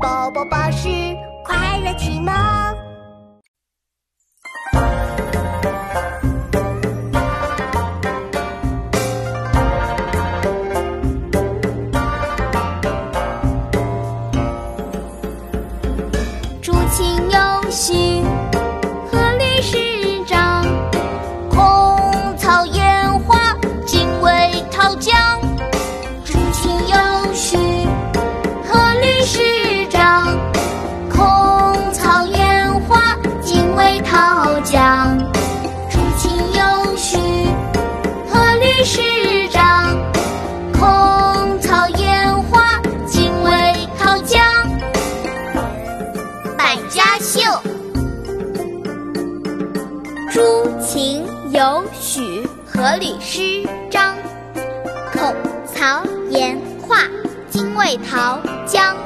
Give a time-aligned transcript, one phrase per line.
[0.00, 0.88] 宝宝巴士
[1.44, 2.32] 快乐启蒙。
[16.62, 18.17] 竹琴有序，
[34.48, 35.18] 卫讨将。
[35.90, 37.18] 竹琴有序，
[38.30, 39.02] 鹤立石
[39.50, 39.94] 张，
[40.72, 43.50] 空草烟花，精卫
[43.98, 44.42] 讨将。
[46.56, 47.46] 百家姓：
[50.30, 50.40] 竹
[50.80, 54.14] 琴有序，鹤立石张，
[55.12, 55.34] 空
[55.74, 56.96] 草烟花，
[57.50, 58.96] 精卫讨将。